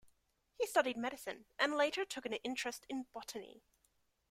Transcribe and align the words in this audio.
He 0.55 0.65
studied 0.65 0.97
medicine 0.97 1.45
and 1.59 1.75
later 1.77 2.05
took 2.05 2.25
an 2.25 2.33
interest 2.33 2.87
in 2.89 3.03
botany. 3.13 3.61